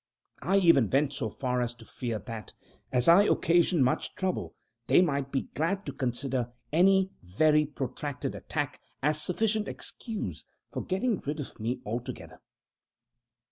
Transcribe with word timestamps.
I 0.41 0.57
even 0.57 0.89
went 0.89 1.13
so 1.13 1.29
far 1.29 1.61
as 1.61 1.75
to 1.75 1.85
fear 1.85 2.17
that, 2.17 2.53
as 2.91 3.07
I 3.07 3.21
occasioned 3.25 3.85
much 3.85 4.15
trouble, 4.15 4.55
they 4.87 4.99
might 4.99 5.31
be 5.31 5.43
glad 5.53 5.85
to 5.85 5.93
consider 5.93 6.51
any 6.73 7.11
very 7.21 7.67
protracted 7.67 8.33
attack 8.33 8.81
as 9.03 9.21
sufficient 9.21 9.67
excuse 9.67 10.43
for 10.71 10.81
getting 10.81 11.19
rid 11.19 11.39
of 11.39 11.59
me 11.59 11.81
altogether. 11.85 12.41